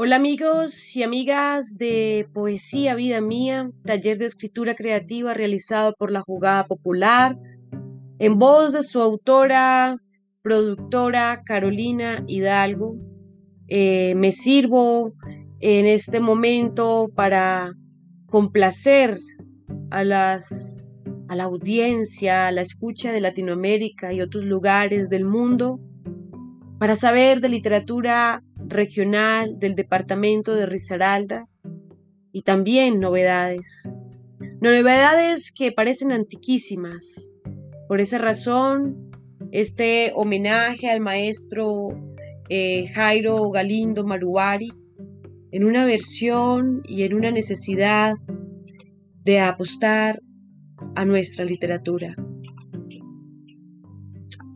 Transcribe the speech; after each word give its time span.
Hola 0.00 0.14
amigos 0.14 0.94
y 0.94 1.02
amigas 1.02 1.76
de 1.76 2.28
Poesía 2.32 2.94
Vida 2.94 3.20
Mía, 3.20 3.68
taller 3.84 4.16
de 4.16 4.26
escritura 4.26 4.76
creativa 4.76 5.34
realizado 5.34 5.92
por 5.98 6.12
la 6.12 6.20
Jugada 6.20 6.68
Popular, 6.68 7.36
en 8.20 8.38
voz 8.38 8.72
de 8.72 8.84
su 8.84 9.00
autora, 9.00 9.96
productora 10.40 11.42
Carolina 11.44 12.22
Hidalgo. 12.28 12.94
Eh, 13.66 14.14
me 14.14 14.30
sirvo 14.30 15.14
en 15.58 15.86
este 15.86 16.20
momento 16.20 17.08
para 17.16 17.72
complacer 18.26 19.18
a, 19.90 20.04
las, 20.04 20.84
a 21.26 21.34
la 21.34 21.42
audiencia, 21.42 22.46
a 22.46 22.52
la 22.52 22.60
escucha 22.60 23.10
de 23.10 23.20
Latinoamérica 23.20 24.12
y 24.12 24.20
otros 24.20 24.44
lugares 24.44 25.10
del 25.10 25.24
mundo, 25.24 25.80
para 26.78 26.94
saber 26.94 27.40
de 27.40 27.48
literatura 27.48 28.44
regional 28.68 29.58
del 29.58 29.74
departamento 29.74 30.54
de 30.54 30.66
Risaralda 30.66 31.46
y 32.32 32.42
también 32.42 33.00
novedades. 33.00 33.94
Novedades 34.60 35.52
que 35.52 35.72
parecen 35.72 36.12
antiquísimas. 36.12 37.34
Por 37.88 38.00
esa 38.00 38.18
razón, 38.18 39.10
este 39.52 40.12
homenaje 40.14 40.90
al 40.90 41.00
maestro 41.00 41.88
eh, 42.48 42.88
Jairo 42.88 43.50
Galindo 43.50 44.04
Maruari 44.04 44.70
en 45.50 45.64
una 45.64 45.84
versión 45.84 46.82
y 46.84 47.02
en 47.04 47.14
una 47.14 47.30
necesidad 47.30 48.14
de 49.24 49.40
apostar 49.40 50.20
a 50.94 51.04
nuestra 51.04 51.44
literatura. 51.44 52.14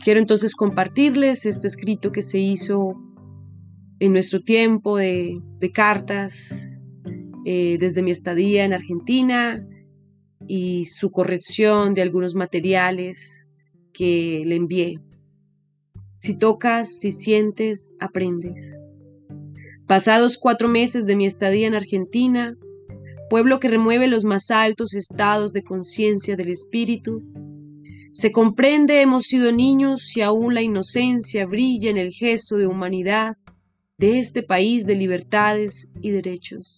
Quiero 0.03 0.21
entonces 0.21 0.55
compartirles 0.55 1.47
este 1.47 1.69
escrito 1.69 2.11
que 2.11 2.23
se 2.23 2.39
hizo 2.39 2.95
en 4.03 4.13
nuestro 4.13 4.41
tiempo 4.41 4.97
de, 4.97 5.41
cartas, 5.73 6.77
eh, 7.45 7.77
desde 7.79 8.03
mi 8.03 8.11
estadía 8.11 8.65
en 8.65 8.73
Argentina 8.73 9.65
y 10.49 10.87
su 10.87 11.13
corrección 11.13 11.95
de 11.95 12.03
algunos 12.03 12.35
materiales 12.35 13.53
que 13.93 14.43
le 14.45 14.57
envié. 14.57 14.99
Si 16.11 16.37
tocas, 16.37 16.99
si 16.99 17.13
sientes, 17.13 17.95
aprendes. 18.01 18.77
Pasados 19.87 20.37
cuatro 20.37 20.67
meses 20.67 21.07
de 21.07 21.15
mi 21.15 21.25
estadía 21.25 21.69
en 21.69 21.77
Argentina, 21.77 22.57
pueblo 23.31 23.61
que 23.61 23.69
remueve 23.69 24.09
los 24.09 24.25
más 24.25 24.51
altos 24.51 24.95
estados 24.95 25.53
de 25.53 25.63
conciencia 25.63 26.35
del 26.35 26.49
espíritu, 26.49 27.23
se 28.13 28.33
comprende 28.33 29.01
hemos 29.01 29.27
sido 29.27 29.53
niños 29.53 30.17
y 30.17 30.23
aún 30.23 30.55
la 30.55 30.61
inocencia 30.61 31.47
brilla 31.47 31.89
en 31.89 31.99
el 31.99 32.11
gesto 32.11 32.57
de 32.57 32.67
humanidad 32.67 33.37
de 34.03 34.19
este 34.19 34.43
país 34.43 34.85
de 34.85 34.97
libertades 34.97 35.93
y 36.01 36.11
derechos. 36.11 36.77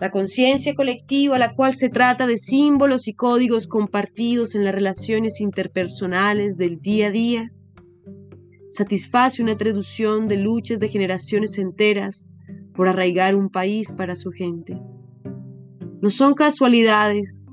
La 0.00 0.10
conciencia 0.10 0.74
colectiva, 0.74 1.38
la 1.38 1.54
cual 1.54 1.72
se 1.72 1.88
trata 1.88 2.26
de 2.26 2.36
símbolos 2.36 3.06
y 3.06 3.14
códigos 3.14 3.68
compartidos 3.68 4.56
en 4.56 4.64
las 4.64 4.74
relaciones 4.74 5.40
interpersonales 5.40 6.56
del 6.56 6.80
día 6.80 7.06
a 7.06 7.10
día, 7.12 7.52
satisface 8.70 9.40
una 9.40 9.56
traducción 9.56 10.26
de 10.26 10.38
luchas 10.38 10.80
de 10.80 10.88
generaciones 10.88 11.58
enteras 11.58 12.34
por 12.74 12.88
arraigar 12.88 13.36
un 13.36 13.48
país 13.48 13.92
para 13.92 14.16
su 14.16 14.32
gente. 14.32 14.76
No 16.02 16.10
son 16.10 16.34
casualidades 16.34 17.46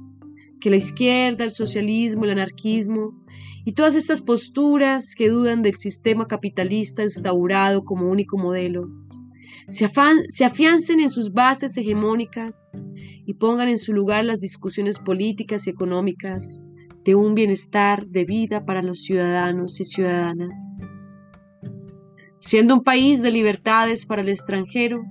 que 0.60 0.72
la 0.72 0.78
izquierda, 0.78 1.44
el 1.44 1.52
socialismo, 1.52 2.26
el 2.26 2.32
anarquismo 2.32 3.24
y 3.68 3.74
todas 3.74 3.96
estas 3.96 4.22
posturas 4.22 5.14
que 5.16 5.30
dudan 5.30 5.62
del 5.62 5.76
sistema 5.76 6.26
capitalista 6.26 7.04
instaurado 7.04 7.84
como 7.84 8.10
único 8.10 8.38
modelo, 8.38 8.88
se, 9.70 9.90
se 10.30 10.46
afiancen 10.46 11.02
en 11.02 11.10
sus 11.10 11.34
bases 11.34 11.76
hegemónicas 11.76 12.70
y 13.26 13.34
pongan 13.34 13.68
en 13.68 13.78
su 13.78 13.92
lugar 13.94 14.24
las 14.24 14.40
discusiones 14.40 15.00
políticas 15.00 15.68
y 15.68 15.72
económicas 15.72 16.58
de 17.04 17.16
un 17.16 17.36
bienestar 17.36 18.08
de 18.08 18.24
vida 18.24 18.66
para 18.66 18.82
los 18.82 19.02
ciudadanos 19.02 19.82
y 19.82 19.86
ciudadanas. 19.86 20.70
Siendo 22.40 22.76
un 22.76 22.84
país 22.84 23.22
de 23.22 23.32
libertades 23.32 24.06
para 24.06 24.22
el 24.22 24.30
extranjero, 24.30 25.04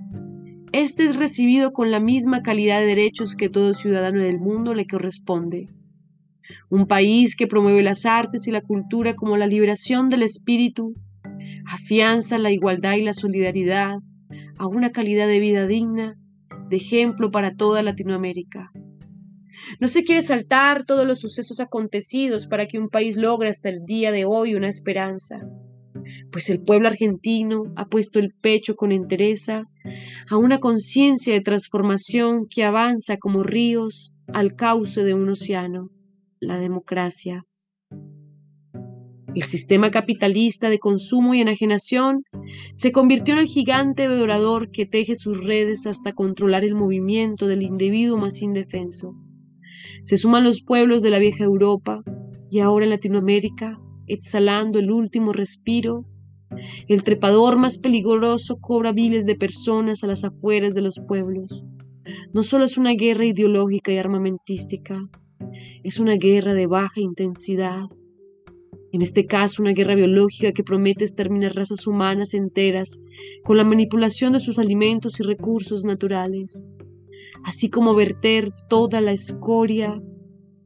este 0.71 1.03
es 1.05 1.15
recibido 1.15 1.73
con 1.73 1.91
la 1.91 1.99
misma 1.99 2.41
calidad 2.41 2.79
de 2.79 2.87
derechos 2.87 3.35
que 3.35 3.49
todo 3.49 3.75
ciudadano 3.75 4.21
del 4.21 4.39
mundo 4.39 4.73
le 4.73 4.87
corresponde 4.87 5.67
un 6.69 6.87
país 6.87 7.35
que 7.35 7.47
promueve 7.47 7.83
las 7.83 8.05
artes 8.05 8.47
y 8.47 8.51
la 8.51 8.61
cultura 8.61 9.15
como 9.15 9.37
la 9.37 9.47
liberación 9.47 10.09
del 10.09 10.23
espíritu, 10.23 10.95
afianza 11.65 12.37
la 12.37 12.51
igualdad 12.51 12.95
y 12.95 13.03
la 13.03 13.13
solidaridad 13.13 13.97
a 14.57 14.67
una 14.67 14.91
calidad 14.91 15.27
de 15.27 15.39
vida 15.39 15.67
digna, 15.67 16.15
de 16.69 16.77
ejemplo 16.77 17.31
para 17.31 17.51
toda 17.51 17.83
Latinoamérica. 17.83 18.71
No 19.79 19.87
se 19.87 20.03
quiere 20.03 20.21
saltar 20.21 20.85
todos 20.85 21.05
los 21.05 21.19
sucesos 21.19 21.59
acontecidos 21.59 22.47
para 22.47 22.67
que 22.67 22.79
un 22.79 22.89
país 22.89 23.17
logre 23.17 23.49
hasta 23.49 23.69
el 23.69 23.83
día 23.85 24.11
de 24.11 24.25
hoy 24.25 24.55
una 24.55 24.69
esperanza, 24.69 25.39
pues 26.31 26.49
el 26.49 26.63
pueblo 26.63 26.87
argentino 26.87 27.63
ha 27.75 27.85
puesto 27.85 28.19
el 28.19 28.33
pecho 28.39 28.75
con 28.75 28.91
entereza 28.91 29.63
a 30.29 30.37
una 30.37 30.59
conciencia 30.59 31.33
de 31.33 31.41
transformación 31.41 32.47
que 32.49 32.63
avanza 32.63 33.17
como 33.17 33.43
ríos 33.43 34.13
al 34.33 34.55
cauce 34.55 35.03
de 35.03 35.13
un 35.13 35.29
océano 35.29 35.89
la 36.39 36.57
democracia. 36.57 37.45
El 39.35 39.43
sistema 39.43 39.91
capitalista 39.91 40.69
de 40.69 40.79
consumo 40.79 41.35
y 41.35 41.41
enajenación 41.41 42.23
se 42.73 42.91
convirtió 42.91 43.35
en 43.35 43.41
el 43.41 43.47
gigante 43.47 44.07
devorador 44.07 44.71
que 44.71 44.85
teje 44.85 45.15
sus 45.15 45.43
redes 45.43 45.85
hasta 45.85 46.13
controlar 46.13 46.63
el 46.63 46.73
movimiento 46.73 47.47
del 47.47 47.61
individuo 47.61 48.17
más 48.17 48.41
indefenso. 48.41 49.13
Se 50.03 50.17
suman 50.17 50.43
los 50.43 50.61
pueblos 50.63 51.03
de 51.03 51.11
la 51.11 51.19
vieja 51.19 51.43
Europa 51.43 52.01
y 52.49 52.59
ahora 52.59 52.85
en 52.85 52.91
Latinoamérica, 52.91 53.79
exhalando 54.07 54.79
el 54.79 54.91
último 54.91 55.33
respiro, 55.33 56.05
el 56.87 57.03
trepador 57.03 57.57
más 57.57 57.77
peligroso 57.77 58.55
cobra 58.59 58.93
miles 58.93 59.25
de 59.25 59.35
personas 59.35 60.03
a 60.03 60.07
las 60.07 60.23
afueras 60.23 60.73
de 60.73 60.81
los 60.81 60.99
pueblos. 61.07 61.63
No 62.33 62.41
solo 62.43 62.65
es 62.65 62.77
una 62.77 62.93
guerra 62.93 63.25
ideológica 63.25 63.91
y 63.91 63.97
armamentística, 63.97 65.07
es 65.83 65.99
una 65.99 66.15
guerra 66.15 66.53
de 66.53 66.67
baja 66.67 67.01
intensidad. 67.01 67.85
En 68.91 69.01
este 69.01 69.25
caso, 69.25 69.61
una 69.61 69.73
guerra 69.73 69.95
biológica 69.95 70.51
que 70.51 70.63
promete 70.63 71.03
exterminar 71.03 71.55
razas 71.55 71.87
humanas 71.87 72.33
enteras 72.33 72.99
con 73.43 73.57
la 73.57 73.63
manipulación 73.63 74.33
de 74.33 74.39
sus 74.39 74.59
alimentos 74.59 75.19
y 75.19 75.23
recursos 75.23 75.83
naturales, 75.83 76.65
así 77.43 77.69
como 77.69 77.93
verter 77.95 78.49
toda 78.69 79.01
la 79.01 79.11
escoria 79.11 80.01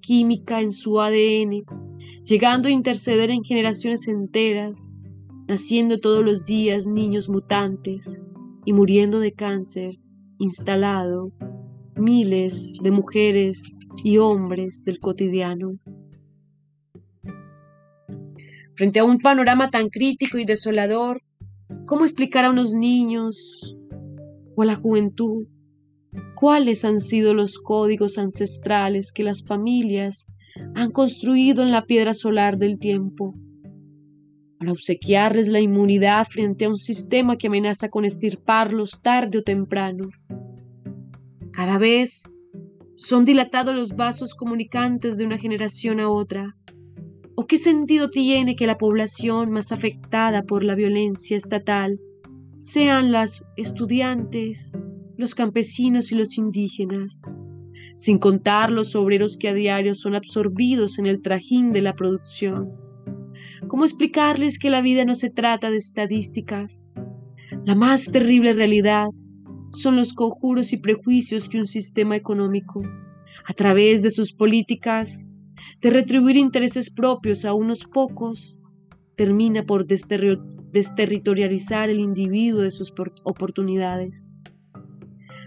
química 0.02 0.62
en 0.62 0.72
su 0.72 1.00
ADN, 1.00 1.64
llegando 2.24 2.68
a 2.68 2.72
interceder 2.72 3.32
en 3.32 3.44
generaciones 3.44 4.08
enteras, 4.08 4.94
naciendo 5.48 6.00
todos 6.00 6.24
los 6.24 6.46
días 6.46 6.86
niños 6.88 7.30
mutantes 7.30 8.24
y 8.66 8.74
muriendo 8.74 9.20
de 9.20 9.34
cáncer 9.34 10.00
instalado 10.38 11.32
miles 12.02 12.74
de 12.82 12.92
mujeres 12.92 13.76
y 14.04 14.18
hombres 14.18 14.84
del 14.84 15.00
cotidiano. 15.00 15.78
Frente 18.76 19.00
a 19.00 19.04
un 19.04 19.20
panorama 19.20 19.70
tan 19.70 19.90
crítico 19.90 20.40
y 20.40 20.46
desolador, 20.46 21.22
¿cómo 21.86 22.04
explicar 22.04 22.46
a 22.46 22.50
unos 22.50 22.74
niños 22.74 23.78
o 24.56 24.64
a 24.64 24.66
la 24.66 24.76
juventud 24.76 25.46
cuáles 26.36 26.84
han 26.84 27.00
sido 27.00 27.36
los 27.36 27.60
códigos 27.60 28.18
ancestrales 28.18 29.12
que 29.12 29.24
las 29.24 29.46
familias 29.46 30.34
han 30.74 30.92
construido 30.92 31.62
en 31.62 31.72
la 31.72 31.86
piedra 31.86 32.16
solar 32.16 32.58
del 32.58 32.80
tiempo? 32.80 33.36
Para 34.58 34.72
obsequiarles 34.72 35.50
la 35.50 35.59
inmunidad 35.59 36.26
frente 36.28 36.66
a 36.66 36.70
un 36.70 36.78
sistema 36.78 37.38
que 37.38 37.47
amenaza 37.47 37.90
con 37.90 38.06
estirparlos 38.06 39.02
tarde 39.04 39.38
o 39.38 39.44
temprano. 39.44 40.09
Cada 41.61 41.78
vez 41.78 42.23
son 42.96 43.23
dilatados 43.23 43.75
los 43.75 43.96
vasos 43.96 44.34
comunicantes 44.34 45.19
de 45.19 45.28
una 45.28 45.37
generación 45.37 45.99
a 45.99 46.09
otra. 46.09 46.58
¿O 47.35 47.46
qué 47.46 47.59
sentido 47.59 48.09
tiene 48.09 48.55
que 48.55 48.66
la 48.66 48.79
población 48.79 49.52
más 49.52 49.72
afectada 49.72 50.41
por 50.41 50.63
la 50.63 50.73
violencia 50.73 51.37
estatal 51.37 51.99
sean 52.58 53.11
las 53.11 53.46
estudiantes, 53.58 54.72
los 55.17 55.35
campesinos 55.35 56.11
y 56.11 56.16
los 56.16 56.40
indígenas? 56.40 57.22
Sin 57.96 58.17
contar 58.17 58.72
los 58.72 58.96
obreros 58.96 59.37
que 59.37 59.49
a 59.49 59.53
diario 59.53 59.93
son 59.93 60.16
absorbidos 60.16 60.97
en 60.97 61.05
el 61.05 61.22
trajín 61.22 61.72
de 61.72 61.84
la 61.84 61.93
producción. 61.93 62.72
¿Cómo 63.67 63.85
explicarles 63.85 64.58
que 64.58 64.72
la 64.72 64.81
vida 64.81 65.05
no 65.05 65.13
se 65.13 65.29
trata 65.29 65.69
de 65.69 65.78
estadísticas? 65.78 66.87
La 67.66 67.75
más 67.75 68.11
terrible 68.11 68.53
realidad 68.53 69.09
son 69.73 69.96
los 69.96 70.14
conjuros 70.14 70.73
y 70.73 70.78
prejuicios 70.78 71.50
que 71.50 71.58
un 71.58 71.68
sistema 71.68 72.16
económico, 72.16 72.82
a 73.46 73.53
través 73.53 74.02
de 74.02 74.12
sus 74.12 74.34
políticas, 74.34 75.28
de 75.82 75.90
retribuir 75.90 76.38
intereses 76.38 76.90
propios 76.90 77.46
a 77.46 77.53
unos 77.53 77.85
pocos, 77.85 78.58
termina 79.16 79.66
por 79.66 79.85
desterritorializar 79.85 81.90
el 81.90 82.00
individuo 82.00 82.62
de 82.62 82.72
sus 82.72 82.94
oportunidades. 83.23 84.26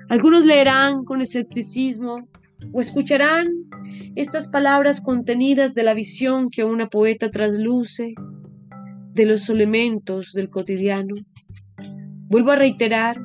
Algunos 0.09 0.45
leerán 0.45 1.05
con 1.05 1.21
escepticismo 1.21 2.29
o 2.73 2.81
escucharán 2.81 3.47
estas 4.17 4.49
palabras 4.49 5.01
contenidas 5.01 5.75
de 5.75 5.83
la 5.83 5.95
visión 5.95 6.51
que 6.51 6.65
una 6.65 6.87
poeta 6.87 7.31
trasluce 7.31 8.15
de 9.13 9.27
los 9.27 9.49
elementos 9.49 10.33
del 10.33 10.51
cotidiano. 10.51 11.15
Vuelvo 12.29 12.53
a 12.53 12.57
reiterar, 12.57 13.21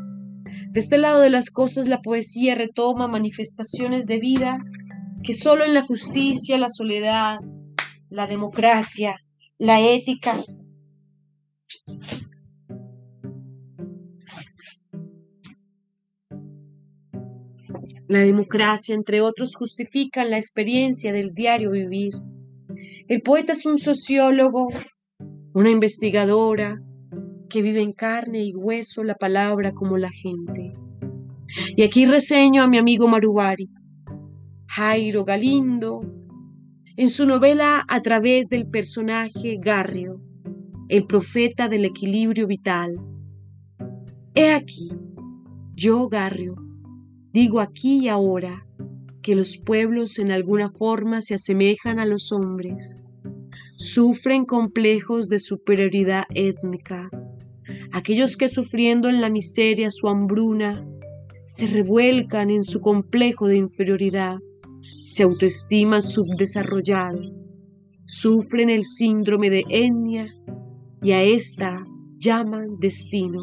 de 0.70 0.80
este 0.80 0.98
lado 0.98 1.22
de 1.22 1.30
las 1.30 1.50
cosas 1.50 1.88
la 1.88 2.02
poesía 2.02 2.56
retoma 2.56 3.08
manifestaciones 3.08 4.06
de 4.06 4.20
vida 4.20 4.58
que 5.24 5.34
solo 5.34 5.66
en 5.66 5.74
la 5.74 5.82
justicia, 5.82 6.58
la 6.58 6.70
soledad, 6.70 7.40
la 8.10 8.28
democracia, 8.28 9.18
la 9.58 9.82
ética 9.82 10.34
La 18.10 18.22
democracia, 18.22 18.96
entre 18.96 19.22
otros, 19.22 19.56
justifican 19.56 20.32
la 20.32 20.38
experiencia 20.38 21.14
del 21.14 21.36
diario 21.36 21.70
vivir. 21.70 22.14
El 23.08 23.22
poeta 23.22 23.52
es 23.52 23.68
un 23.68 23.78
sociólogo, 23.78 24.68
una 25.54 25.70
investigadora 25.70 26.82
que 27.50 27.62
vive 27.62 27.82
en 27.82 27.94
carne 27.94 28.44
y 28.44 28.54
hueso 28.56 29.04
la 29.04 29.16
palabra 29.16 29.72
como 29.72 29.98
la 29.98 30.12
gente. 30.12 30.72
Y 31.76 31.82
aquí 31.82 32.06
reseño 32.06 32.64
a 32.64 32.68
mi 32.68 32.78
amigo 32.78 33.08
Marubari, 33.08 33.70
Jairo 34.68 35.26
Galindo, 35.26 36.02
en 36.96 37.10
su 37.10 37.26
novela 37.26 37.84
a 37.88 38.02
través 38.02 38.48
del 38.48 38.70
personaje 38.70 39.58
Garrio, 39.60 40.22
el 40.88 41.06
profeta 41.06 41.68
del 41.68 41.86
equilibrio 41.86 42.46
vital. 42.48 42.96
He 44.36 44.54
aquí, 44.54 44.92
yo 45.76 46.08
Garrio, 46.08 46.56
Digo 47.32 47.60
aquí 47.60 48.06
y 48.06 48.08
ahora 48.08 48.66
que 49.22 49.36
los 49.36 49.58
pueblos 49.58 50.18
en 50.18 50.32
alguna 50.32 50.72
forma 50.72 51.22
se 51.22 51.36
asemejan 51.36 52.00
a 52.00 52.06
los 52.06 52.32
hombres. 52.32 53.04
Sufren 53.78 54.46
complejos 54.46 55.30
de 55.30 55.38
superioridad 55.38 56.24
étnica. 56.34 57.10
Aquellos 57.92 58.38
que 58.38 58.48
sufriendo 58.48 59.10
en 59.10 59.22
la 59.22 59.30
miseria 59.30 59.90
su 59.90 60.08
hambruna, 60.08 60.88
se 61.46 61.66
revuelcan 61.66 62.52
en 62.52 62.64
su 62.64 62.80
complejo 62.80 63.48
de 63.48 63.58
inferioridad, 63.58 64.38
se 65.06 65.24
autoestiman 65.24 66.02
subdesarrollados, 66.02 67.48
sufren 68.06 68.70
el 68.70 68.84
síndrome 68.84 69.50
de 69.50 69.66
etnia 69.70 70.28
y 71.02 71.12
a 71.12 71.24
esta 71.24 71.80
llaman 72.20 72.78
destino. 72.80 73.42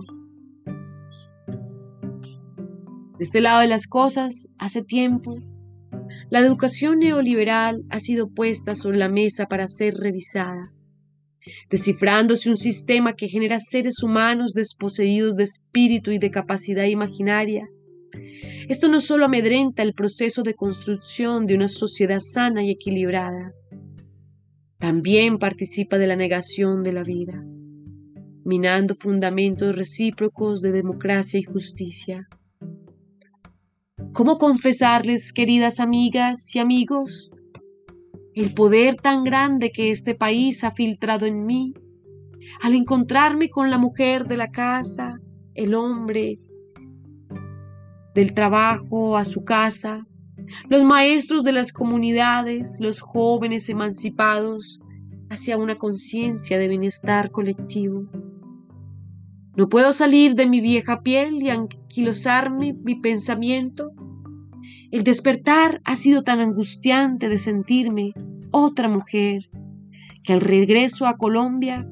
De 3.19 3.25
este 3.25 3.41
lado 3.41 3.61
de 3.61 3.67
las 3.67 3.87
cosas, 3.87 4.55
hace 4.59 4.83
tiempo, 4.83 5.35
la 6.31 6.41
educación 6.41 6.99
neoliberal 6.99 7.85
ha 7.89 7.99
sido 7.99 8.29
puesta 8.29 8.75
sobre 8.75 8.99
la 8.99 9.09
mesa 9.09 9.47
para 9.47 9.67
ser 9.67 9.95
revisada, 9.95 10.73
descifrándose 11.71 12.49
un 12.51 12.57
sistema 12.57 13.15
que 13.15 13.29
genera 13.29 13.61
seres 13.61 14.03
humanos 14.03 14.53
desposeídos 14.53 15.37
de 15.37 15.45
espíritu 15.45 16.11
y 16.11 16.19
de 16.19 16.31
capacidad 16.31 16.85
imaginaria. 16.85 17.69
Esto 18.69 18.89
no 18.89 19.01
solo 19.01 19.27
amedrenta 19.27 19.83
el 19.83 19.93
proceso 19.93 20.43
de 20.43 20.55
construcción 20.55 21.47
de 21.47 21.55
una 21.55 21.69
sociedad 21.69 22.21
sana 22.21 22.65
y 22.65 22.71
equilibrada, 22.71 23.53
también 24.79 25.39
participa 25.39 25.99
de 25.99 26.07
la 26.07 26.17
negación 26.17 26.83
de 26.83 26.93
la 26.93 27.03
vida, 27.03 27.43
minando 28.45 28.95
fundamentos 28.95 29.75
recíprocos 29.75 30.61
de 30.61 30.73
democracia 30.73 31.41
y 31.41 31.45
justicia. 31.45 32.27
¿Cómo 34.13 34.39
confesarles, 34.39 35.33
queridas 35.33 35.81
amigas 35.81 36.55
y 36.55 36.59
amigos, 36.59 37.31
el 38.37 38.53
poder 38.53 38.97
tan 38.97 39.25
grande 39.25 39.73
que 39.73 39.91
este 39.91 40.15
país 40.15 40.63
ha 40.63 40.71
filtrado 40.71 41.25
en 41.25 41.47
mí 41.47 41.73
al 42.61 42.75
encontrarme 42.75 43.49
con 43.49 43.71
la 43.71 43.79
mujer 43.79 44.27
de 44.27 44.37
la 44.37 44.51
casa, 44.51 45.19
el 45.55 45.75
hombre 45.75 46.37
del 48.15 48.35
trabajo 48.35 49.17
a 49.17 49.25
su 49.25 49.43
casa, 49.43 50.07
los 50.69 50.85
maestros 50.85 51.45
de 51.45 51.53
las 51.53 51.73
comunidades, 51.73 52.77
los 52.79 53.01
jóvenes 53.01 53.71
emancipados 53.71 54.81
hacia 55.31 55.57
una 55.57 55.77
conciencia 55.77 56.59
de 56.59 56.69
bienestar 56.69 57.31
colectivo? 57.31 58.07
No 59.57 59.71
puedo 59.71 59.95
salir 59.95 60.35
de 60.35 60.45
mi 60.45 60.61
vieja 60.61 61.01
piel 61.01 61.43
y 61.43 61.49
anquilosarme 61.49 62.75
mi 62.85 62.97
pensamiento 62.97 63.93
el 64.91 65.03
despertar 65.05 65.81
ha 65.85 65.97
sido 65.97 66.23
tan 66.23 66.41
angustiante 66.41 67.29
de 67.29 67.39
sentirme 67.39 68.13
otra 68.51 68.89
mujer 68.89 69.49
que 70.23 70.33
al 70.33 70.41
regreso 70.41 71.07
a 71.07 71.17
Colombia 71.17 71.89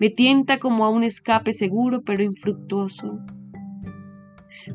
me 0.00 0.10
tienta 0.10 0.58
como 0.58 0.84
a 0.84 0.90
un 0.90 1.02
escape 1.02 1.52
seguro 1.52 2.02
pero 2.02 2.22
infructuoso. 2.22 3.24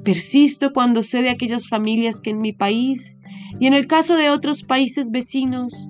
Persisto 0.04 0.74
cuando 0.74 1.02
sé 1.02 1.22
de 1.22 1.30
aquellas 1.30 1.68
familias 1.68 2.20
que 2.20 2.31
en 2.31 2.42
mi 2.42 2.52
país 2.52 3.18
y 3.60 3.68
en 3.68 3.74
el 3.74 3.88
caso 3.88 4.18
de 4.18 4.30
otros 4.30 4.64
países 4.64 5.12
vecinos 5.12 5.88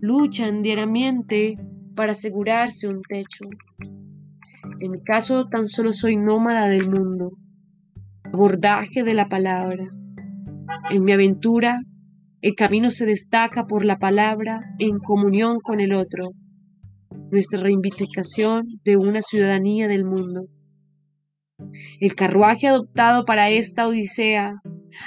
luchan 0.00 0.62
diariamente 0.62 1.56
para 1.94 2.12
asegurarse 2.12 2.88
un 2.88 3.02
techo. 3.02 3.46
En 4.80 4.90
mi 4.90 5.02
caso 5.02 5.46
tan 5.48 5.66
solo 5.66 5.92
soy 5.92 6.16
nómada 6.16 6.66
del 6.66 6.90
mundo, 6.90 7.32
abordaje 8.24 9.02
de 9.02 9.14
la 9.14 9.28
palabra. 9.28 9.88
En 10.90 11.02
mi 11.02 11.12
aventura, 11.12 11.80
el 12.42 12.54
camino 12.54 12.90
se 12.90 13.06
destaca 13.06 13.66
por 13.66 13.86
la 13.86 13.98
palabra 13.98 14.60
en 14.78 14.98
comunión 14.98 15.60
con 15.60 15.80
el 15.80 15.94
otro, 15.94 16.32
nuestra 17.30 17.60
reivindicación 17.60 18.66
de 18.84 18.98
una 18.98 19.22
ciudadanía 19.22 19.88
del 19.88 20.04
mundo. 20.04 20.46
El 22.00 22.14
carruaje 22.14 22.68
adoptado 22.68 23.24
para 23.24 23.48
esta 23.48 23.88
odisea 23.88 24.60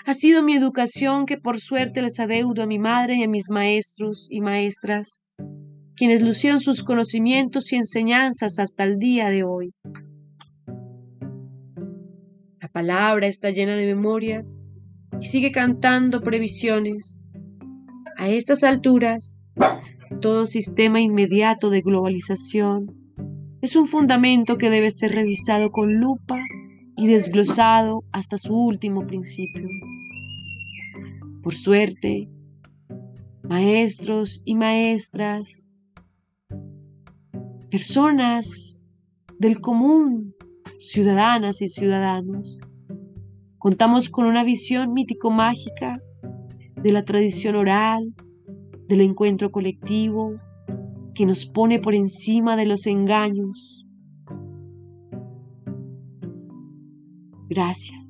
ha 0.05 0.13
sido 0.15 0.41
mi 0.41 0.55
educación 0.55 1.27
que 1.27 1.37
por 1.37 1.59
suerte 1.59 2.01
les 2.01 2.19
adeudo 2.19 2.63
a 2.63 2.67
mi 2.67 2.79
madre 2.79 3.17
y 3.17 3.23
a 3.23 3.27
mis 3.27 3.51
maestros 3.51 4.27
y 4.31 4.41
maestras, 4.41 5.23
quienes 5.95 6.23
lucieron 6.23 6.59
sus 6.59 6.83
conocimientos 6.83 7.71
y 7.71 7.75
enseñanzas 7.75 8.57
hasta 8.57 8.83
el 8.83 8.97
día 8.97 9.29
de 9.29 9.43
hoy. 9.43 9.73
La 12.59 12.67
palabra 12.69 13.27
está 13.27 13.51
llena 13.51 13.75
de 13.75 13.85
memorias 13.85 14.66
y 15.19 15.25
sigue 15.25 15.51
cantando 15.51 16.21
previsiones. 16.21 17.23
A 18.17 18.29
estas 18.29 18.63
alturas, 18.63 19.43
todo 20.21 20.47
sistema 20.47 20.99
inmediato 20.99 21.69
de 21.69 21.81
globalización 21.81 22.95
es 23.61 23.75
un 23.75 23.87
fundamento 23.87 24.57
que 24.57 24.69
debe 24.69 24.91
ser 24.91 25.11
revisado 25.11 25.71
con 25.71 25.95
lupa 25.95 26.39
y 26.95 27.07
desglosado 27.07 28.03
hasta 28.11 28.37
su 28.37 28.55
último 28.55 29.05
principio. 29.05 29.67
Por 31.43 31.53
suerte, 31.53 32.29
maestros 33.43 34.41
y 34.45 34.55
maestras, 34.55 35.75
personas 37.69 38.91
del 39.39 39.61
común, 39.61 40.35
ciudadanas 40.79 41.61
y 41.61 41.69
ciudadanos, 41.69 42.59
Contamos 43.57 44.09
con 44.09 44.25
una 44.25 44.43
visión 44.43 44.93
mítico-mágica 44.93 45.99
de 46.75 46.91
la 46.91 47.03
tradición 47.03 47.55
oral, 47.55 48.13
del 48.87 49.01
encuentro 49.01 49.51
colectivo, 49.51 50.35
que 51.15 51.25
nos 51.25 51.45
pone 51.45 51.79
por 51.79 51.95
encima 51.95 52.55
de 52.55 52.67
los 52.67 52.85
engaños. 52.85 53.87
Gracias. 57.49 58.06